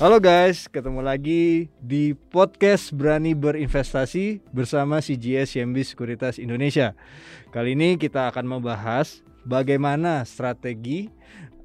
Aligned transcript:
Halo 0.00 0.16
guys, 0.16 0.64
ketemu 0.64 1.04
lagi 1.04 1.68
di 1.76 2.16
podcast 2.16 2.88
Berani 2.88 3.36
Berinvestasi 3.36 4.40
bersama 4.48 4.96
CGS 5.04 5.52
CMB 5.52 5.76
Sekuritas 5.84 6.40
Indonesia. 6.40 6.96
Kali 7.52 7.76
ini 7.76 8.00
kita 8.00 8.32
akan 8.32 8.48
membahas 8.48 9.20
bagaimana 9.44 10.24
strategi 10.24 11.12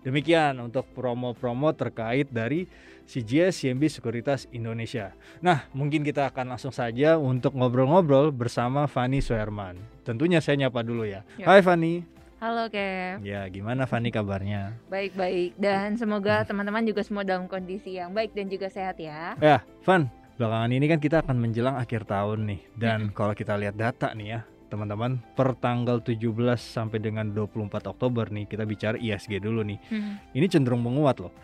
Demikian 0.04 0.60
untuk 0.60 0.84
promo-promo 0.92 1.72
terkait 1.72 2.28
dari 2.28 2.68
CGS 3.10 3.66
CMB 3.66 3.82
Sekuritas 3.90 4.46
Indonesia. 4.54 5.10
Nah, 5.42 5.66
mungkin 5.74 6.06
kita 6.06 6.30
akan 6.30 6.54
langsung 6.54 6.70
saja 6.70 7.18
untuk 7.18 7.58
ngobrol-ngobrol 7.58 8.30
bersama 8.30 8.86
Fani 8.86 9.18
Suherman. 9.18 9.74
Tentunya 10.06 10.38
saya 10.38 10.62
nyapa 10.62 10.86
dulu 10.86 11.02
ya. 11.02 11.26
Yuk. 11.34 11.42
Hai 11.50 11.58
Fani. 11.58 12.06
Halo 12.38 12.70
Kev. 12.70 13.26
Ya, 13.26 13.50
gimana 13.50 13.90
Fani 13.90 14.14
kabarnya? 14.14 14.78
Baik-baik 14.86 15.58
dan 15.58 15.98
semoga 15.98 16.46
teman-teman 16.46 16.86
juga 16.86 17.02
semua 17.02 17.26
dalam 17.26 17.50
kondisi 17.50 17.98
yang 17.98 18.14
baik 18.14 18.30
dan 18.30 18.46
juga 18.46 18.70
sehat 18.70 19.02
ya. 19.02 19.34
Ya, 19.42 19.58
Fan, 19.82 20.06
belakangan 20.38 20.70
ini 20.70 20.86
kan 20.86 21.02
kita 21.02 21.26
akan 21.26 21.34
menjelang 21.34 21.76
akhir 21.82 22.06
tahun 22.06 22.46
nih 22.46 22.60
dan 22.78 23.10
hmm. 23.10 23.12
kalau 23.12 23.34
kita 23.34 23.58
lihat 23.58 23.74
data 23.74 24.14
nih 24.14 24.38
ya, 24.38 24.40
teman-teman 24.70 25.18
per 25.34 25.58
tanggal 25.58 25.98
17 25.98 26.30
sampai 26.56 27.02
dengan 27.02 27.26
24 27.34 27.90
Oktober 27.90 28.30
nih 28.30 28.46
kita 28.46 28.62
bicara 28.62 28.94
ISG 28.96 29.42
dulu 29.42 29.66
nih. 29.66 29.82
Hmm. 29.90 30.22
Ini 30.30 30.46
cenderung 30.46 30.86
menguat 30.86 31.18
loh. 31.18 31.34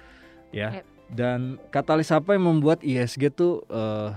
Ya. 0.54 0.80
Yep 0.80 0.95
dan 1.12 1.60
katalis 1.70 2.10
apa 2.10 2.34
yang 2.34 2.50
membuat 2.50 2.82
ISG 2.82 3.30
tuh 3.30 3.62
uh, 3.70 4.16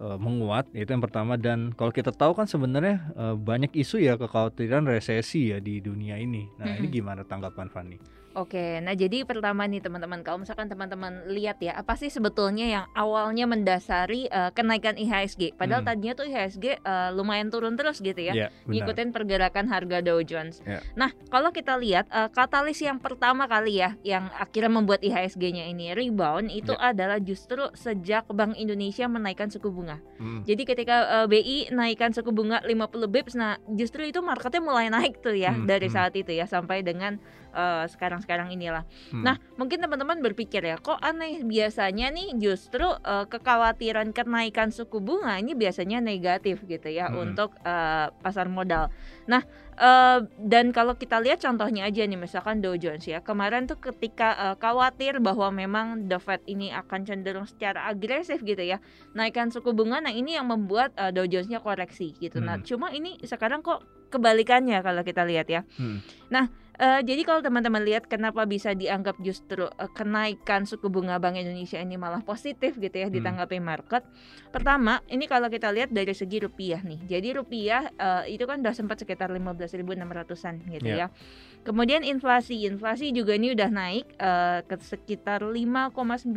uh, 0.00 0.18
menguat 0.18 0.68
itu 0.72 0.88
yang 0.88 1.04
pertama 1.04 1.36
dan 1.36 1.76
kalau 1.76 1.92
kita 1.92 2.10
tahu 2.10 2.32
kan 2.32 2.48
sebenarnya 2.48 3.12
uh, 3.14 3.34
banyak 3.36 3.72
isu 3.76 4.00
ya 4.00 4.16
kekhawatiran 4.16 4.88
resesi 4.88 5.52
ya 5.52 5.60
di 5.60 5.78
dunia 5.78 6.16
ini. 6.16 6.48
Nah, 6.56 6.66
mm 6.66 6.72
-hmm. 6.72 6.78
ini 6.80 6.86
gimana 6.88 7.22
tanggapan 7.22 7.68
Fanny? 7.68 8.21
Oke, 8.32 8.80
nah 8.80 8.96
jadi 8.96 9.28
pertama 9.28 9.68
nih 9.68 9.84
teman-teman, 9.84 10.24
kalau 10.24 10.40
misalkan 10.40 10.64
teman-teman 10.64 11.28
lihat 11.28 11.60
ya, 11.60 11.76
apa 11.76 11.92
sih 12.00 12.08
sebetulnya 12.08 12.64
yang 12.64 12.84
awalnya 12.96 13.44
mendasari 13.44 14.24
uh, 14.32 14.48
kenaikan 14.56 14.96
IHSG? 14.96 15.52
Padahal 15.60 15.84
hmm. 15.84 15.88
tadinya 15.92 16.14
tuh 16.16 16.26
IHSG 16.32 16.80
uh, 16.80 17.12
lumayan 17.12 17.52
turun 17.52 17.76
terus 17.76 18.00
gitu 18.00 18.16
ya, 18.16 18.32
yeah, 18.32 18.50
ngikutin 18.64 19.12
pergerakan 19.12 19.68
harga 19.68 20.00
Dow 20.00 20.24
Jones. 20.24 20.64
Yeah. 20.64 20.80
Nah, 20.96 21.12
kalau 21.28 21.52
kita 21.52 21.76
lihat 21.76 22.08
uh, 22.08 22.32
katalis 22.32 22.80
yang 22.80 22.96
pertama 22.96 23.44
kali 23.44 23.84
ya, 23.84 24.00
yang 24.00 24.32
akhirnya 24.32 24.72
membuat 24.72 25.04
IHSG-nya 25.04 25.68
ini 25.68 25.92
rebound 25.92 26.48
itu 26.48 26.72
yeah. 26.72 26.88
adalah 26.96 27.20
justru 27.20 27.68
sejak 27.76 28.24
Bank 28.32 28.56
Indonesia 28.56 29.04
menaikkan 29.12 29.52
suku 29.52 29.68
bunga. 29.68 30.00
Hmm. 30.16 30.40
Jadi 30.48 30.64
ketika 30.64 31.20
uh, 31.20 31.26
BI 31.28 31.68
naikkan 31.68 32.16
suku 32.16 32.32
bunga 32.32 32.64
50 32.64 33.12
bips, 33.12 33.36
nah 33.36 33.60
justru 33.76 34.08
itu 34.08 34.24
marketnya 34.24 34.64
mulai 34.64 34.88
naik 34.88 35.20
tuh 35.20 35.36
ya 35.36 35.52
hmm. 35.52 35.68
dari 35.68 35.92
hmm. 35.92 35.94
saat 35.94 36.16
itu 36.16 36.32
ya 36.32 36.48
sampai 36.48 36.80
dengan 36.80 37.20
uh, 37.52 37.84
sekarang-sekarang 37.86 38.50
inilah. 38.52 38.82
Hmm. 39.14 39.22
Nah, 39.22 39.36
mungkin 39.60 39.78
teman-teman 39.78 40.18
berpikir 40.24 40.64
ya, 40.64 40.76
kok 40.80 40.98
aneh 40.98 41.44
biasanya 41.44 42.10
nih 42.10 42.34
justru 42.40 42.84
uh, 42.84 43.24
kekhawatiran 43.28 44.10
kenaikan 44.10 44.74
suku 44.74 44.98
bunga 44.98 45.38
ini 45.38 45.54
biasanya 45.54 46.00
negatif 46.00 46.64
gitu 46.66 46.88
ya 46.88 47.12
hmm. 47.12 47.22
untuk 47.22 47.54
uh, 47.62 48.10
pasar 48.24 48.48
modal. 48.48 48.88
Nah, 49.28 49.44
uh, 49.78 50.26
dan 50.40 50.74
kalau 50.74 50.98
kita 50.98 51.22
lihat 51.22 51.38
contohnya 51.40 51.86
aja 51.86 52.02
nih 52.02 52.18
misalkan 52.18 52.58
Dow 52.58 52.74
Jones 52.74 53.06
ya. 53.06 53.22
Kemarin 53.22 53.70
tuh 53.70 53.78
ketika 53.78 54.34
uh, 54.34 54.56
khawatir 54.58 55.22
bahwa 55.22 55.52
memang 55.54 56.10
The 56.10 56.18
Fed 56.18 56.42
ini 56.50 56.74
akan 56.74 57.06
cenderung 57.06 57.46
secara 57.46 57.86
agresif 57.86 58.42
gitu 58.42 58.60
ya, 58.60 58.82
naikkan 59.14 59.52
suku 59.54 59.70
bunga. 59.76 60.02
Nah, 60.02 60.10
ini 60.10 60.34
yang 60.34 60.50
membuat 60.50 60.96
uh, 60.98 61.14
Dow 61.14 61.28
Jones-nya 61.28 61.62
koreksi 61.62 62.16
gitu. 62.18 62.42
Nah, 62.42 62.58
hmm. 62.58 62.64
Nah, 62.64 62.66
cuma 62.66 62.86
ini 62.92 63.16
sekarang 63.22 63.62
kok 63.62 64.01
kebalikannya 64.12 64.78
kalau 64.84 65.00
kita 65.00 65.24
lihat 65.24 65.48
ya. 65.48 65.64
Hmm. 65.80 66.04
Nah, 66.28 66.52
Uh, 66.82 67.04
jadi 67.04 67.22
kalau 67.28 67.44
teman-teman 67.44 67.84
lihat 67.84 68.08
kenapa 68.08 68.48
bisa 68.48 68.72
dianggap 68.72 69.20
justru 69.20 69.68
uh, 69.68 69.90
kenaikan 69.92 70.64
suku 70.64 70.88
bunga 70.88 71.20
Bank 71.20 71.36
Indonesia 71.36 71.76
ini 71.76 72.00
malah 72.00 72.24
positif 72.24 72.80
gitu 72.80 72.96
ya 72.96 73.12
hmm. 73.12 73.16
ditanggapi 73.20 73.60
market. 73.60 74.00
Pertama, 74.48 75.04
ini 75.12 75.28
kalau 75.28 75.52
kita 75.52 75.68
lihat 75.68 75.92
dari 75.92 76.16
segi 76.16 76.40
rupiah 76.40 76.80
nih. 76.80 77.04
Jadi 77.06 77.28
rupiah 77.36 77.92
uh, 78.00 78.24
itu 78.24 78.48
kan 78.48 78.64
udah 78.64 78.72
sempat 78.72 79.04
sekitar 79.04 79.28
15.600-an 79.30 80.54
gitu 80.72 80.90
yeah. 80.90 81.06
ya. 81.12 81.14
Kemudian 81.62 82.02
inflasi, 82.08 82.64
inflasi 82.64 83.12
juga 83.12 83.36
ini 83.36 83.52
udah 83.52 83.70
naik 83.70 84.18
uh, 84.18 84.64
ke 84.64 84.74
sekitar 84.80 85.44
5,95 85.44 86.32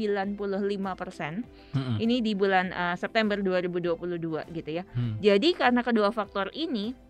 persen. 0.93 1.47
Hmm. 1.71 1.95
Ini 1.95 2.19
di 2.19 2.35
bulan 2.35 2.75
uh, 2.75 2.95
September 2.99 3.39
2022 3.39 3.97
gitu 4.51 4.69
ya. 4.69 4.83
Hmm. 4.93 5.15
Jadi 5.23 5.55
karena 5.55 5.79
kedua 5.79 6.11
faktor 6.11 6.51
ini 6.51 7.04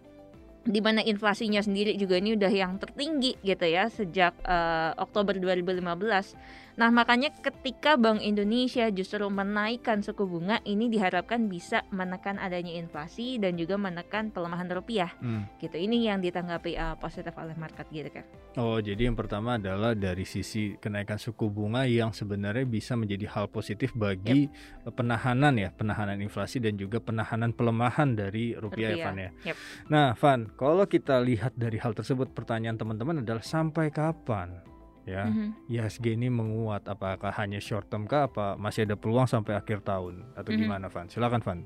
di 0.66 0.81
mana 0.81 1.06
inflasinya 1.06 1.62
sendiri 1.62 1.94
juga 1.94 2.18
ini 2.18 2.34
udah 2.34 2.50
yang 2.50 2.81
tertinggi 2.81 3.38
gitu 3.46 3.66
ya 3.70 3.86
sejak 3.86 4.34
uh, 4.42 4.98
Oktober 4.98 5.38
2015 5.38 6.65
Nah, 6.75 6.91
makanya 6.91 7.31
ketika 7.31 7.96
Bank 7.96 8.19
Indonesia 8.19 8.91
justru 8.91 9.24
menaikkan 9.31 10.03
suku 10.03 10.28
bunga 10.28 10.59
ini 10.68 10.91
diharapkan 10.91 11.47
bisa 11.47 11.88
menekan 11.96 12.36
adanya 12.36 12.75
inflasi 12.75 13.40
dan 13.40 13.56
juga 13.56 13.80
menekan 13.80 14.28
pelemahan 14.36 14.68
rupiah. 14.68 15.16
Hmm. 15.24 15.47
Gitu. 15.56 15.80
Ini 15.80 16.12
yang 16.12 16.19
ditanggapi 16.19 16.75
uh, 16.75 17.00
positif 17.00 17.32
oleh 17.40 17.55
market 17.55 17.88
gitu 17.96 18.11
kan. 18.11 18.28
Oh, 18.59 18.79
jadi 18.84 19.08
yang 19.08 19.16
pertama 19.16 19.55
adalah 19.55 19.96
dari 19.96 20.28
sisi 20.28 20.76
kenaikan 20.76 21.16
suku 21.16 21.47
bunga 21.47 21.88
yang 21.88 22.11
sebenarnya 22.11 22.67
bisa 22.67 23.00
menjadi 23.00 23.28
hal 23.32 23.47
positif 23.47 23.96
bagi 23.96 24.52
yep. 24.52 24.91
penahanan 24.96 25.55
ya, 25.55 25.72
penahanan 25.72 26.20
inflasi 26.20 26.59
dan 26.59 26.76
juga 26.76 27.00
penahanan 27.00 27.55
pelemahan 27.55 28.20
dari 28.20 28.52
rupiah, 28.52 28.91
rupiah. 28.91 29.00
ya 29.00 29.05
Van 29.08 29.16
ya. 29.16 29.29
Yep. 29.47 29.55
Nah, 29.91 30.08
Van, 30.20 30.40
kalau 30.59 30.84
kita 30.88 31.23
lihat 31.23 31.55
dari 31.55 31.79
hal 31.79 31.96
tersebut 31.96 32.35
pertanyaan 32.35 32.76
teman-teman 32.76 33.23
adalah 33.23 33.44
sampai 33.44 33.91
kapan 33.91 34.75
ya 35.05 35.29
mm-hmm. 35.29 35.69
IHSG 35.69 36.17
ini 36.17 36.28
menguat 36.34 36.90
apakah 36.90 37.31
hanya 37.37 37.61
short 37.61 37.87
term 37.87 38.09
kah 38.09 38.25
apa 38.25 38.57
masih 38.57 38.90
ada 38.90 38.97
peluang 38.97 39.29
sampai 39.29 39.53
akhir 39.53 39.85
tahun 39.85 40.25
atau 40.34 40.49
mm-hmm. 40.49 40.61
gimana 40.66 40.90
Van 40.90 41.07
silakan 41.07 41.41
Van 41.46 41.61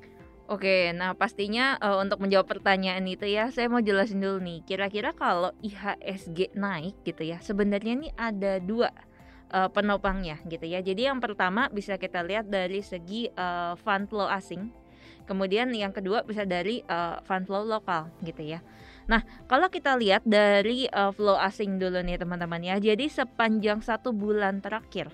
Oke, 0.50 0.90
nah 0.98 1.14
pastinya 1.14 1.78
uh, 1.78 2.02
untuk 2.02 2.26
menjawab 2.26 2.50
pertanyaan 2.50 3.06
itu 3.06 3.22
ya, 3.30 3.54
saya 3.54 3.70
mau 3.70 3.86
jelasin 3.86 4.18
dulu 4.18 4.42
nih. 4.42 4.66
Kira-kira 4.66 5.14
kalau 5.14 5.54
IHSG 5.62 6.58
naik 6.58 6.98
gitu 7.06 7.22
ya, 7.22 7.38
sebenarnya 7.38 7.94
ini 7.94 8.10
ada 8.18 8.58
dua 8.58 8.90
uh, 9.54 9.70
penopangnya 9.70 10.42
gitu 10.50 10.66
ya. 10.66 10.82
Jadi 10.82 11.06
yang 11.06 11.22
pertama 11.22 11.70
bisa 11.70 12.02
kita 12.02 12.26
lihat 12.26 12.50
dari 12.50 12.82
segi 12.82 13.30
uh, 13.38 13.78
fund 13.78 14.10
flow 14.10 14.26
asing, 14.26 14.74
kemudian 15.30 15.70
yang 15.70 15.94
kedua 15.94 16.26
bisa 16.26 16.50
dari 16.50 16.82
uh, 16.90 17.22
fund 17.30 17.46
flow 17.46 17.62
lokal 17.62 18.10
gitu 18.26 18.42
ya. 18.42 18.66
Nah, 19.10 19.26
kalau 19.50 19.74
kita 19.74 19.98
lihat 19.98 20.22
dari 20.22 20.86
uh, 20.94 21.10
flow 21.10 21.34
asing 21.42 21.82
dulu 21.82 21.98
nih 22.06 22.22
teman-teman 22.22 22.62
ya. 22.62 22.78
Jadi 22.78 23.10
sepanjang 23.10 23.82
satu 23.82 24.14
bulan 24.14 24.62
terakhir 24.62 25.10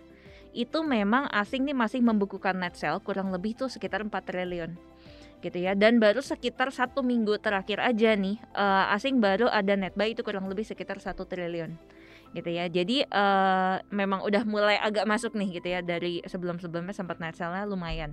itu 0.51 0.83
memang 0.83 1.31
asing 1.31 1.63
nih 1.67 1.75
masih 1.75 1.99
membukukan 2.03 2.55
net 2.55 2.75
sale 2.75 2.99
kurang 3.03 3.31
lebih 3.31 3.55
tuh 3.55 3.71
sekitar 3.71 4.03
4 4.03 4.11
triliun 4.11 4.75
gitu 5.39 5.57
ya. 5.63 5.79
Dan 5.79 6.03
baru 6.03 6.19
sekitar 6.19 6.75
satu 6.75 7.07
minggu 7.07 7.39
terakhir 7.39 7.79
aja 7.79 8.19
nih 8.19 8.35
uh, 8.51 8.91
asing 8.91 9.23
baru 9.23 9.47
ada 9.47 9.79
net 9.79 9.95
buy 9.95 10.11
itu 10.11 10.27
kurang 10.27 10.51
lebih 10.51 10.67
sekitar 10.67 10.99
satu 10.99 11.23
triliun 11.23 11.71
gitu 12.35 12.51
ya. 12.51 12.67
Jadi 12.67 13.07
uh, 13.07 13.79
memang 13.95 14.27
udah 14.27 14.43
mulai 14.43 14.75
agak 14.75 15.07
masuk 15.07 15.39
nih 15.39 15.63
gitu 15.63 15.71
ya 15.71 15.79
dari 15.79 16.19
sebelum 16.27 16.59
sebelumnya 16.59 16.91
sempat 16.91 17.23
net 17.23 17.39
sale-nya 17.39 17.63
lumayan. 17.63 18.11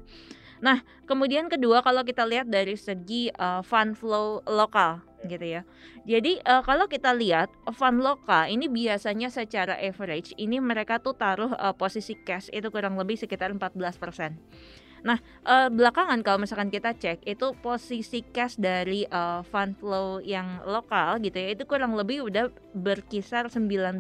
Nah, 0.63 0.79
kemudian 1.11 1.51
kedua 1.51 1.83
kalau 1.83 2.07
kita 2.07 2.23
lihat 2.23 2.47
dari 2.47 2.79
segi 2.79 3.35
uh, 3.35 3.67
fund 3.67 3.99
flow 3.99 4.47
lokal 4.47 5.03
gitu 5.27 5.47
ya. 5.59 5.63
Jadi 6.05 6.43
uh, 6.43 6.63
kalau 6.67 6.91
kita 6.91 7.15
lihat 7.15 7.51
fund 7.75 8.03
lokal 8.03 8.51
ini 8.51 8.67
biasanya 8.67 9.31
secara 9.31 9.79
average 9.79 10.35
ini 10.39 10.59
mereka 10.59 10.99
tuh 10.99 11.15
taruh 11.15 11.55
uh, 11.55 11.75
posisi 11.75 12.19
cash 12.19 12.51
itu 12.51 12.69
kurang 12.69 12.99
lebih 12.99 13.15
sekitar 13.19 13.55
14%. 13.55 14.35
Nah, 15.03 15.19
uh, 15.43 15.67
belakangan 15.67 16.23
kalau 16.23 16.39
misalkan 16.47 16.71
kita 16.71 16.95
cek 16.95 17.27
itu 17.27 17.47
posisi 17.59 18.23
cash 18.23 18.55
dari 18.55 19.03
uh, 19.11 19.43
fund 19.43 19.75
flow 19.83 20.23
yang 20.23 20.63
lokal 20.63 21.19
gitu 21.19 21.35
ya, 21.35 21.59
itu 21.59 21.67
kurang 21.67 21.99
lebih 21.99 22.23
udah 22.23 22.55
berkisar 22.71 23.51
19%. 23.51 23.99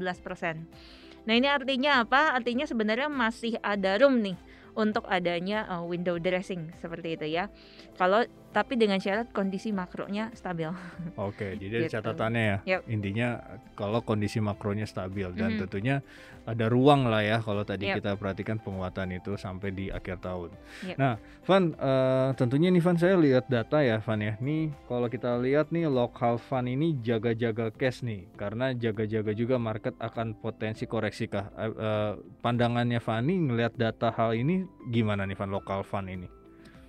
Nah, 1.23 1.35
ini 1.35 1.47
artinya 1.51 2.07
apa? 2.07 2.39
Artinya 2.39 2.67
sebenarnya 2.67 3.11
masih 3.11 3.59
ada 3.63 3.99
room 3.99 4.23
nih 4.23 4.39
untuk 4.79 5.05
adanya 5.11 5.67
uh, 5.69 5.85
window 5.85 6.17
dressing 6.23 6.71
seperti 6.79 7.19
itu 7.19 7.27
ya. 7.35 7.51
Kalau 7.99 8.25
tapi 8.53 8.77
dengan 8.77 9.01
syarat 9.01 9.33
kondisi 9.33 9.73
makronya 9.73 10.29
stabil. 10.37 10.69
Oke, 11.17 11.57
jadi 11.57 11.89
gitu. 11.89 11.99
catatannya 11.99 12.43
ya. 12.45 12.59
Yep. 12.69 12.81
Intinya 12.93 13.29
kalau 13.73 14.05
kondisi 14.05 14.39
makronya 14.45 14.85
stabil 14.85 15.33
dan 15.33 15.37
mm 15.37 15.53
-hmm. 15.57 15.63
tentunya 15.65 15.97
ada 16.43 16.67
ruang 16.67 17.07
lah 17.07 17.23
ya 17.23 17.39
kalau 17.39 17.63
tadi 17.63 17.87
yep. 17.87 18.03
kita 18.03 18.19
perhatikan 18.19 18.59
penguatan 18.59 19.15
itu 19.15 19.39
sampai 19.39 19.71
di 19.73 19.87
akhir 19.89 20.21
tahun. 20.21 20.51
Yep. 20.85 20.97
Nah, 20.99 21.15
Van 21.47 21.73
uh, 21.79 22.31
tentunya 22.35 22.69
nih 22.69 22.83
Van 22.83 22.99
saya 22.99 23.15
lihat 23.17 23.47
data 23.47 23.79
ya 23.81 24.03
Van 24.03 24.19
ya. 24.19 24.35
Nih 24.43 24.75
kalau 24.91 25.07
kita 25.07 25.39
lihat 25.39 25.71
nih 25.71 25.87
local 25.87 26.37
fund 26.37 26.69
ini 26.69 26.99
jaga-jaga 27.01 27.71
cash 27.73 28.03
nih 28.03 28.27
karena 28.35 28.75
jaga-jaga 28.75 29.33
juga 29.33 29.57
market 29.57 29.95
akan 30.03 30.35
potensi 30.37 30.85
koreksi 30.85 31.31
kah. 31.31 31.49
Uh, 31.55 31.73
uh, 31.79 32.13
pandangannya 32.43 32.99
Van 32.99 33.23
nih 33.23 33.39
ngelihat 33.39 33.75
data 33.79 34.11
hal 34.11 34.35
ini 34.35 34.67
gimana 34.91 35.25
nih 35.25 35.39
Van 35.39 35.49
local 35.49 35.87
fund 35.87 36.11
ini? 36.11 36.43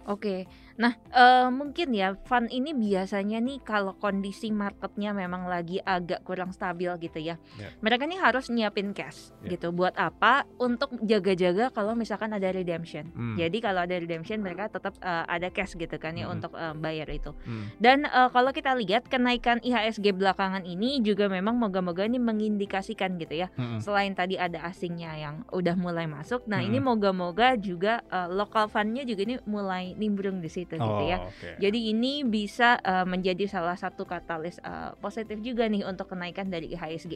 Oke, 0.04 0.44
Nah, 0.78 0.98
uh, 1.14 1.54
mungkin 1.54 1.94
ya 1.94 2.18
fund 2.26 2.50
ini 2.50 2.74
biasanya 2.74 3.38
nih 3.38 3.62
kalau 3.62 3.94
kondisi 4.02 4.50
marketnya 4.50 5.14
memang 5.14 5.46
lagi 5.46 5.78
agak 5.84 6.26
kurang 6.26 6.50
stabil 6.50 6.90
gitu 6.98 7.22
ya. 7.22 7.38
Yeah. 7.62 7.72
Mereka 7.86 8.10
nih 8.10 8.18
harus 8.18 8.50
nyiapin 8.50 8.96
cash 8.98 9.34
yeah. 9.46 9.54
gitu. 9.54 9.70
Buat 9.70 9.98
apa? 10.02 10.50
Untuk 10.58 10.98
jaga-jaga 11.06 11.70
kalau 11.70 11.94
misalkan 11.94 12.34
ada 12.34 12.50
redemption. 12.50 13.14
Mm. 13.14 13.36
Jadi 13.38 13.58
kalau 13.62 13.86
ada 13.86 13.96
redemption 13.98 14.42
mereka 14.42 14.70
tetap 14.70 14.98
uh, 15.06 15.26
ada 15.30 15.54
cash 15.54 15.78
gitu 15.78 15.94
kan 16.02 16.18
ya 16.18 16.26
mm. 16.26 16.34
untuk 16.34 16.52
uh, 16.58 16.74
bayar 16.74 17.10
itu. 17.14 17.32
Mm. 17.46 17.66
Dan 17.78 17.98
uh, 18.10 18.34
kalau 18.34 18.50
kita 18.50 18.74
lihat 18.74 19.06
kenaikan 19.10 19.62
IHSG 19.62 20.18
belakangan 20.18 20.66
ini 20.66 21.06
juga 21.06 21.30
memang 21.30 21.54
moga-moga 21.54 22.06
ini 22.10 22.18
mengindikasikan 22.18 23.22
gitu 23.22 23.46
ya. 23.46 23.54
Mm. 23.58 23.78
Selain 23.78 24.14
tadi 24.18 24.42
ada 24.42 24.66
asingnya 24.66 25.14
yang 25.22 25.36
udah 25.54 25.78
mulai 25.78 26.10
masuk, 26.10 26.46
nah 26.50 26.62
mm. 26.62 26.68
ini 26.72 26.78
moga-moga 26.82 27.54
juga 27.60 28.02
uh, 28.10 28.26
lokal 28.26 28.66
fundnya 28.72 29.06
juga 29.06 29.22
ini 29.26 29.36
mulai 29.46 29.94
nimbrung 29.94 30.42
di 30.42 30.50
sini 30.50 30.63
gitu 30.64 30.80
oh, 30.80 30.88
gitu 30.88 31.04
ya. 31.12 31.18
Okay. 31.28 31.56
Jadi 31.60 31.80
ini 31.92 32.24
bisa 32.24 32.80
uh, 32.80 33.04
menjadi 33.04 33.46
salah 33.52 33.76
satu 33.76 34.08
katalis 34.08 34.58
uh, 34.64 34.96
positif 35.04 35.44
juga 35.44 35.68
nih 35.68 35.84
untuk 35.84 36.12
kenaikan 36.16 36.48
dari 36.48 36.72
IHSG. 36.72 37.14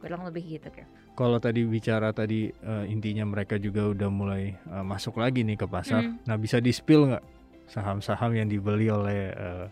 Kurang 0.00 0.28
lebih 0.28 0.60
gitu 0.60 0.68
kan. 0.68 0.84
Kalau 1.16 1.40
tadi 1.40 1.64
bicara 1.64 2.12
tadi 2.12 2.52
uh, 2.64 2.84
intinya 2.84 3.24
mereka 3.24 3.56
juga 3.56 3.88
udah 3.88 4.10
mulai 4.12 4.56
uh, 4.68 4.84
masuk 4.84 5.20
lagi 5.20 5.44
nih 5.44 5.56
ke 5.58 5.66
pasar. 5.68 6.04
Mm. 6.04 6.24
Nah, 6.24 6.36
bisa 6.36 6.60
di-spill 6.60 7.12
nggak 7.12 7.24
saham-saham 7.70 8.34
yang 8.34 8.48
dibeli 8.50 8.90
oleh 8.90 9.30
uh, 9.34 9.66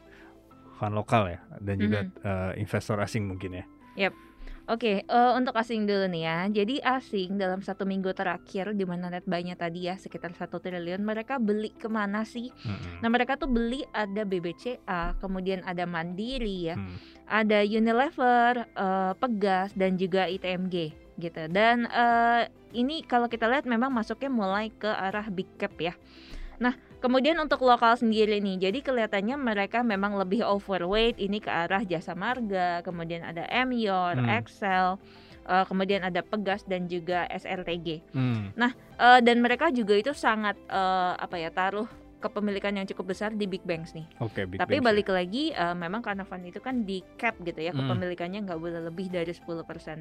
fund 0.79 0.95
lokal 0.95 1.27
ya 1.27 1.43
dan 1.59 1.75
juga 1.83 2.07
mm 2.07 2.09
-hmm. 2.15 2.23
uh, 2.23 2.53
investor 2.55 2.97
asing 3.03 3.27
mungkin 3.27 3.59
ya. 3.59 3.65
Yep. 3.99 4.28
Oke, 4.69 5.01
uh, 5.09 5.33
untuk 5.33 5.57
asing 5.57 5.89
dulu 5.89 6.13
nih 6.13 6.29
ya. 6.29 6.39
Jadi 6.61 6.77
asing 6.85 7.41
dalam 7.41 7.65
satu 7.65 7.89
minggu 7.89 8.13
terakhir 8.13 8.77
di 8.77 8.85
mana 8.85 9.09
net 9.09 9.25
buy-nya 9.25 9.57
tadi 9.57 9.89
ya 9.89 9.97
sekitar 9.97 10.37
satu 10.37 10.61
triliun, 10.61 11.01
mereka 11.01 11.41
beli 11.41 11.73
ke 11.73 11.89
mana 11.89 12.21
sih? 12.29 12.53
Mm-hmm. 12.53 13.01
Nah 13.01 13.09
mereka 13.09 13.41
tuh 13.41 13.49
beli 13.49 13.81
ada 13.97 14.29
BBCA, 14.29 15.17
kemudian 15.25 15.65
ada 15.65 15.89
Mandiri 15.89 16.69
ya, 16.69 16.77
mm. 16.77 17.25
ada 17.25 17.65
Unilever, 17.65 18.69
uh, 18.77 19.17
Pegas 19.17 19.73
dan 19.73 19.97
juga 19.97 20.29
ITMG 20.29 20.93
gitu. 21.17 21.43
Dan 21.49 21.89
uh, 21.89 22.45
ini 22.77 23.01
kalau 23.09 23.33
kita 23.33 23.49
lihat 23.49 23.65
memang 23.65 23.89
masuknya 23.89 24.29
mulai 24.29 24.69
ke 24.69 24.89
arah 24.93 25.33
big 25.33 25.49
cap 25.57 25.73
ya. 25.81 25.97
Nah, 26.59 26.75
kemudian 26.99 27.39
untuk 27.39 27.63
lokal 27.63 27.95
sendiri 27.95 28.43
nih, 28.43 28.71
jadi 28.71 28.79
kelihatannya 28.83 29.39
mereka 29.39 29.87
memang 29.87 30.19
lebih 30.19 30.43
overweight 30.43 31.19
ini 31.23 31.39
ke 31.39 31.51
arah 31.51 31.83
jasa 31.87 32.19
marga, 32.19 32.83
kemudian 32.83 33.23
ada 33.23 33.47
Emior, 33.47 34.19
hmm. 34.19 34.29
Excel, 34.43 34.99
uh, 35.47 35.65
kemudian 35.65 36.03
ada 36.03 36.21
Pegas 36.21 36.67
dan 36.67 36.91
juga 36.91 37.25
SRTG. 37.31 38.03
Hmm. 38.11 38.51
Nah, 38.59 38.75
uh, 38.99 39.23
dan 39.23 39.39
mereka 39.39 39.71
juga 39.71 39.95
itu 39.95 40.11
sangat 40.13 40.59
uh, 40.69 41.15
apa 41.15 41.39
ya 41.39 41.55
taruh 41.55 41.87
kepemilikan 42.19 42.75
yang 42.75 42.83
cukup 42.91 43.15
besar 43.15 43.31
di 43.31 43.47
big 43.47 43.63
banks 43.63 43.95
nih. 43.95 44.03
Oke, 44.19 44.43
okay, 44.43 44.59
Tapi 44.59 44.83
balik 44.83 45.07
ya. 45.07 45.23
lagi 45.23 45.45
uh, 45.55 45.71
memang 45.79 46.03
karena 46.03 46.27
fund 46.27 46.43
itu 46.43 46.59
kan 46.59 46.83
di 46.83 46.99
cap 47.15 47.39
gitu 47.47 47.63
ya, 47.63 47.71
hmm. 47.71 47.79
kepemilikannya 47.79 48.43
nggak 48.43 48.59
boleh 48.59 48.83
lebih 48.91 49.07
dari 49.07 49.31
10%. 49.31 49.47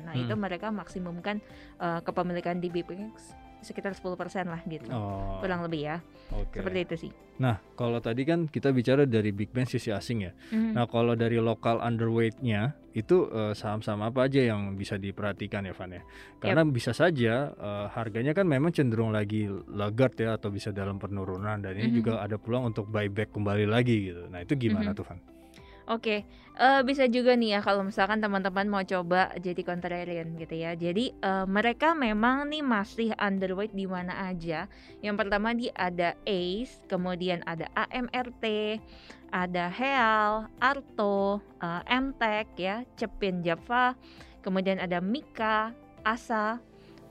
Nah, 0.02 0.18
hmm. 0.18 0.26
itu 0.26 0.34
mereka 0.34 0.74
maksimumkan 0.74 1.38
uh, 1.78 2.02
kepemilikan 2.02 2.58
di 2.58 2.74
big 2.74 2.90
banks 2.90 3.38
sekitar 3.62 3.94
10% 3.94 4.06
lah 4.48 4.62
gitu. 4.66 4.90
Oh. 4.94 5.42
Kurang 5.42 5.66
lebih 5.66 5.82
ya. 5.90 5.98
Okay. 6.28 6.60
Seperti 6.62 6.80
itu 6.84 6.96
sih. 7.08 7.12
Nah, 7.38 7.62
kalau 7.78 8.02
tadi 8.02 8.26
kan 8.26 8.50
kita 8.50 8.74
bicara 8.74 9.06
dari 9.06 9.30
big 9.30 9.54
bank 9.54 9.70
sisi 9.70 9.94
asing 9.94 10.26
ya. 10.26 10.34
Mm-hmm. 10.34 10.74
Nah, 10.74 10.86
kalau 10.90 11.14
dari 11.14 11.38
lokal 11.38 11.78
underweight-nya 11.80 12.74
itu 12.98 13.30
uh, 13.30 13.54
saham-saham 13.54 14.02
apa 14.10 14.26
aja 14.26 14.42
yang 14.42 14.74
bisa 14.74 14.98
diperhatikan 14.98 15.70
ya, 15.70 15.74
Van 15.78 15.94
ya? 15.94 16.04
Karena 16.42 16.66
yep. 16.66 16.74
bisa 16.74 16.92
saja 16.98 17.54
uh, 17.54 17.88
harganya 17.94 18.34
kan 18.34 18.50
memang 18.50 18.74
cenderung 18.74 19.14
lagi 19.14 19.46
laggard 19.70 20.18
ya 20.18 20.34
atau 20.42 20.50
bisa 20.50 20.74
dalam 20.74 20.98
penurunan 20.98 21.62
dan 21.62 21.78
ini 21.78 21.94
mm-hmm. 21.94 21.98
juga 22.02 22.12
ada 22.26 22.42
peluang 22.42 22.74
untuk 22.74 22.90
buyback 22.90 23.30
kembali 23.30 23.70
lagi 23.70 24.10
gitu. 24.10 24.26
Nah, 24.34 24.42
itu 24.42 24.58
gimana 24.58 24.92
mm-hmm. 24.92 24.98
tuh, 24.98 25.06
Van? 25.06 25.37
Oke, 25.88 26.28
uh, 26.60 26.84
bisa 26.84 27.08
juga 27.08 27.32
nih 27.40 27.56
ya 27.56 27.60
kalau 27.64 27.80
misalkan 27.88 28.20
teman-teman 28.20 28.68
mau 28.68 28.84
coba 28.84 29.32
jadi 29.40 29.64
contrarian 29.64 30.36
gitu 30.36 30.60
ya. 30.60 30.76
Jadi 30.76 31.16
uh, 31.24 31.48
mereka 31.48 31.96
memang 31.96 32.52
nih 32.52 32.60
masih 32.60 33.16
underweight 33.16 33.72
di 33.72 33.88
mana 33.88 34.28
aja. 34.28 34.68
Yang 35.00 35.16
pertama 35.16 35.56
di 35.56 35.72
ada 35.72 36.12
ACE, 36.28 36.84
kemudian 36.92 37.40
ada 37.48 37.72
AMRT, 37.72 38.44
ada 39.32 39.72
Heal, 39.72 40.52
Arto, 40.60 41.40
uh, 41.64 41.82
MTEK 41.88 42.48
ya, 42.60 42.84
Cepin 43.00 43.40
Java, 43.40 43.96
kemudian 44.44 44.84
ada 44.84 45.00
Mika, 45.00 45.72
Asa, 46.04 46.60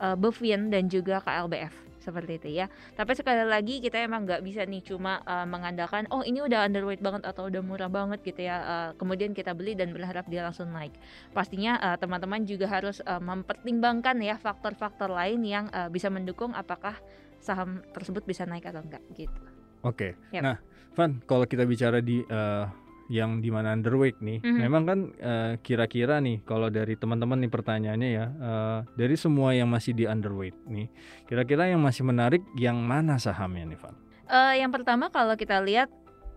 uh, 0.04 0.16
Bevin 0.20 0.68
dan 0.68 0.92
juga 0.92 1.24
KLBF 1.24 1.85
seperti 2.06 2.38
itu 2.38 2.48
ya. 2.62 2.70
Tapi 2.94 3.18
sekali 3.18 3.42
lagi 3.42 3.82
kita 3.82 3.98
emang 3.98 4.22
nggak 4.22 4.46
bisa 4.46 4.62
nih 4.62 4.86
cuma 4.86 5.18
uh, 5.26 5.42
mengandalkan 5.42 6.06
oh 6.14 6.22
ini 6.22 6.38
udah 6.38 6.70
underweight 6.70 7.02
banget 7.02 7.26
atau 7.26 7.50
udah 7.50 7.62
murah 7.66 7.90
banget 7.90 8.22
gitu 8.22 8.46
ya. 8.46 8.56
Uh, 8.62 8.90
kemudian 8.94 9.34
kita 9.34 9.50
beli 9.58 9.74
dan 9.74 9.90
berharap 9.90 10.30
dia 10.30 10.46
langsung 10.46 10.70
naik. 10.70 10.94
Pastinya 11.34 11.82
uh, 11.82 11.96
teman-teman 11.98 12.46
juga 12.46 12.70
harus 12.70 13.02
uh, 13.02 13.18
mempertimbangkan 13.18 14.22
ya 14.22 14.38
faktor-faktor 14.38 15.10
lain 15.10 15.42
yang 15.42 15.66
uh, 15.74 15.90
bisa 15.90 16.06
mendukung 16.06 16.54
apakah 16.54 16.94
saham 17.42 17.82
tersebut 17.90 18.22
bisa 18.22 18.46
naik 18.46 18.70
atau 18.70 18.86
enggak 18.86 19.02
gitu. 19.18 19.42
Oke. 19.82 20.14
Okay. 20.14 20.38
Yep. 20.38 20.42
Nah, 20.42 20.56
Van, 20.94 21.10
kalau 21.26 21.44
kita 21.44 21.68
bicara 21.68 22.00
di 22.00 22.24
uh, 22.26 22.85
yang 23.06 23.38
di 23.38 23.50
mana 23.54 23.74
underweight 23.74 24.18
nih. 24.18 24.42
Mm-hmm. 24.42 24.60
Memang 24.62 24.82
kan 24.86 24.98
uh, 25.22 25.52
kira-kira 25.62 26.18
nih 26.18 26.42
kalau 26.42 26.70
dari 26.70 26.98
teman-teman 26.98 27.38
nih 27.42 27.52
pertanyaannya 27.52 28.10
ya, 28.10 28.26
uh, 28.38 28.78
dari 28.98 29.14
semua 29.14 29.54
yang 29.54 29.70
masih 29.70 29.94
di 29.94 30.04
underweight 30.06 30.56
nih, 30.66 30.90
kira-kira 31.30 31.70
yang 31.70 31.82
masih 31.82 32.02
menarik 32.02 32.42
yang 32.58 32.78
mana 32.78 33.18
sahamnya 33.18 33.74
nih, 33.74 33.78
Van? 33.78 33.94
Uh, 34.26 34.54
yang 34.58 34.74
pertama 34.74 35.06
kalau 35.06 35.38
kita 35.38 35.62
lihat 35.62 35.86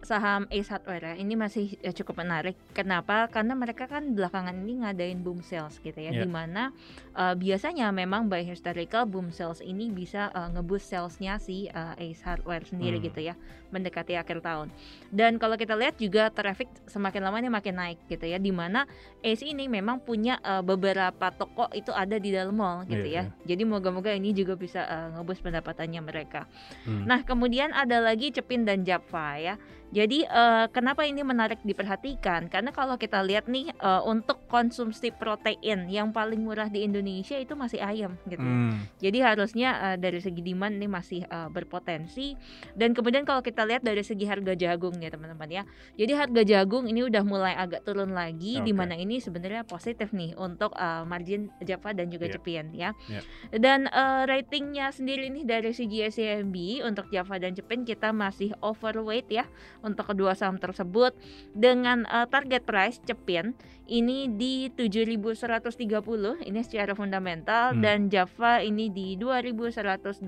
saham 0.01 0.48
Ace 0.50 0.72
Hardware 0.72 1.13
ya, 1.13 1.15
ini 1.20 1.36
masih 1.36 1.75
ya, 1.84 1.91
cukup 1.91 2.24
menarik. 2.24 2.56
Kenapa? 2.72 3.27
Karena 3.27 3.53
mereka 3.56 3.86
kan 3.86 4.15
belakangan 4.15 4.56
ini 4.56 4.82
ngadain 4.84 5.20
boom 5.20 5.44
sales 5.44 5.77
gitu 5.84 6.00
ya, 6.00 6.15
yeah. 6.15 6.24
di 6.24 6.27
mana 6.27 6.72
uh, 7.15 7.36
biasanya 7.36 7.91
memang 7.91 8.32
by 8.32 8.41
historical 8.41 9.03
boom 9.03 9.29
sales 9.29 9.60
ini 9.60 9.91
bisa 9.91 10.32
uh, 10.32 10.48
ngeboost 10.56 10.88
salesnya 10.89 11.38
si 11.38 11.68
uh, 11.70 12.00
Ace 12.00 12.24
Hardware 12.24 12.63
sendiri 12.63 12.98
hmm. 13.00 13.06
gitu 13.12 13.20
ya, 13.27 13.36
mendekati 13.70 14.15
akhir 14.15 14.39
tahun. 14.39 14.72
Dan 15.12 15.36
kalau 15.38 15.60
kita 15.60 15.75
lihat 15.75 16.00
juga 16.00 16.32
traffic 16.32 16.72
semakin 16.88 17.22
lama 17.25 17.38
ini 17.44 17.50
makin 17.51 17.75
naik 17.75 18.00
gitu 18.08 18.24
ya, 18.24 18.39
di 18.39 18.56
mana 18.56 18.88
Ace 19.20 19.44
ini 19.44 19.68
memang 19.68 20.00
punya 20.00 20.39
uh, 20.41 20.63
beberapa 20.63 21.32
toko 21.36 21.68
itu 21.75 21.91
ada 21.91 22.15
di 22.15 22.32
dalam 22.32 22.56
mall 22.56 22.88
gitu 22.88 23.03
yeah, 23.03 23.27
ya. 23.27 23.34
Yeah. 23.46 23.56
Jadi 23.56 23.63
moga-moga 23.68 24.15
ini 24.15 24.32
juga 24.32 24.56
bisa 24.56 24.88
uh, 24.88 25.20
ngeboost 25.20 25.44
pendapatannya 25.44 26.01
mereka. 26.01 26.48
Hmm. 26.88 27.03
Nah 27.03 27.22
kemudian 27.27 27.75
ada 27.75 28.00
lagi 28.00 28.32
Cepin 28.32 28.63
dan 28.63 28.88
Java 28.88 29.36
ya 29.36 29.56
Jadi 29.89 30.22
uh, 30.29 30.69
kenapa 30.69 31.01
ini 31.01 31.25
menarik 31.25 31.58
diperhatikan? 31.65 32.46
Karena 32.46 32.69
kalau 32.69 32.93
kita 32.96 33.25
lihat 33.25 33.50
nih 33.50 33.74
uh, 33.81 34.05
untuk 34.05 34.46
konsumsi 34.46 35.10
protein 35.10 35.89
yang 35.89 36.13
paling 36.13 36.46
murah 36.46 36.69
di 36.69 36.86
Indonesia 36.86 37.34
itu 37.38 37.58
masih 37.58 37.81
ayam 37.81 38.13
gitu. 38.29 38.41
Hmm. 38.41 38.77
Jadi 39.01 39.17
harusnya 39.25 39.69
uh, 39.81 39.98
dari 39.98 40.22
segi 40.22 40.46
demand 40.46 40.77
ini 40.77 40.86
masih 40.86 41.25
uh, 41.25 41.50
berpotensi. 41.50 42.38
Dan 42.77 42.93
kemudian 42.93 43.25
kalau 43.25 43.41
kita 43.41 43.65
lihat 43.65 43.81
dari 43.81 44.05
segi 44.05 44.29
harga 44.29 44.53
jagung 44.53 44.93
ya 45.01 45.10
teman-teman 45.10 45.50
ya. 45.50 45.63
Jadi 45.98 46.13
harga 46.13 46.41
jagung 46.46 46.86
ini 46.86 47.10
udah 47.10 47.24
mulai 47.25 47.58
agak 47.58 47.81
turun 47.81 48.13
lagi 48.13 48.62
okay. 48.62 48.65
di 48.69 48.74
mana 48.77 48.93
ini 48.93 49.17
sebenarnya 49.17 49.65
positif 49.65 50.13
nih 50.13 50.38
untuk 50.38 50.69
uh, 50.77 51.01
margin 51.10 51.50
Java 51.65 51.98
dan 51.98 52.13
juga 52.13 52.29
yeah. 52.29 52.34
Cepian 52.38 52.67
ya. 52.77 52.89
Yeah. 53.10 53.24
Dan 53.58 53.89
uh, 53.89 54.29
ratingnya 54.29 54.93
sendiri 54.93 55.34
nih 55.34 55.50
dari 55.50 55.74
segi 55.74 56.05
SCMB 56.05 56.86
untuk 56.86 57.10
Java 57.10 57.41
dan 57.41 57.58
Cepian 57.58 57.81
kita 57.89 58.13
masih 58.13 58.53
overweight 58.62 59.25
ya 59.34 59.50
untuk 59.81 60.12
kedua 60.12 60.36
saham 60.36 60.59
tersebut 60.59 61.15
dengan 61.55 62.03
uh, 62.09 62.27
target 62.27 62.63
price 62.67 63.00
Cepin 63.03 63.55
ini 63.89 64.29
di 64.38 64.69
7130 64.69 66.46
ini 66.46 66.60
secara 66.62 66.93
fundamental 66.93 67.74
hmm. 67.74 67.81
dan 67.81 68.08
Java 68.08 68.62
ini 68.62 68.93
di 68.93 69.17
2180 69.17 70.22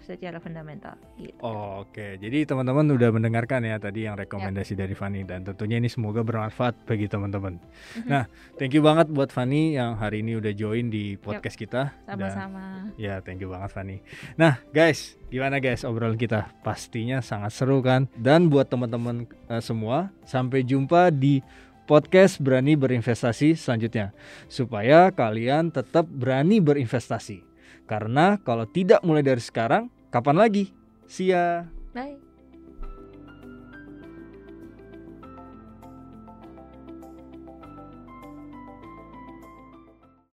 secara 0.00 0.40
fundamental 0.40 0.96
gitu. 1.20 1.36
Oh, 1.44 1.84
oke. 1.84 1.92
Okay. 1.92 2.10
Jadi 2.16 2.48
teman-teman 2.48 2.88
udah 2.96 3.10
mendengarkan 3.12 3.68
ya 3.68 3.76
tadi 3.76 4.08
yang 4.08 4.16
rekomendasi 4.16 4.72
yep. 4.72 4.80
dari 4.88 4.94
Fani 4.96 5.20
dan 5.28 5.44
tentunya 5.44 5.76
ini 5.76 5.92
semoga 5.92 6.24
bermanfaat 6.24 6.88
bagi 6.88 7.06
teman-teman. 7.06 7.60
Mm-hmm. 7.60 8.08
Nah, 8.08 8.24
thank 8.56 8.72
you 8.72 8.80
banget 8.80 9.12
buat 9.12 9.28
Fani 9.28 9.76
yang 9.76 10.00
hari 10.00 10.24
ini 10.24 10.40
udah 10.40 10.52
join 10.56 10.88
di 10.88 11.20
podcast 11.20 11.60
yep. 11.60 11.62
kita. 11.68 11.82
Sama-sama. 12.08 12.88
Ya, 12.96 13.20
thank 13.20 13.44
you 13.44 13.52
banget 13.52 13.70
Fani. 13.70 13.96
Nah, 14.40 14.64
guys, 14.72 15.20
gimana 15.28 15.60
guys 15.60 15.84
obrolan 15.84 16.16
kita? 16.16 16.48
Pastinya 16.64 17.20
sangat 17.20 17.52
seru 17.52 17.84
kan? 17.84 18.08
Dan 18.16 18.48
buat 18.48 18.72
teman-teman 18.72 19.28
uh, 19.52 19.60
semua, 19.60 20.08
sampai 20.24 20.64
jumpa 20.64 21.12
di 21.12 21.44
podcast 21.88 22.36
Berani 22.36 22.76
Berinvestasi 22.76 23.56
selanjutnya 23.56 24.12
supaya 24.52 25.08
kalian 25.08 25.72
tetap 25.72 26.04
berani 26.04 26.60
berinvestasi. 26.60 27.40
Karena 27.88 28.36
kalau 28.44 28.68
tidak 28.68 29.00
mulai 29.00 29.24
dari 29.24 29.40
sekarang, 29.40 29.88
kapan 30.12 30.36
lagi? 30.36 30.68
See 31.08 31.32
ya. 31.32 31.64
Bye. 31.96 32.27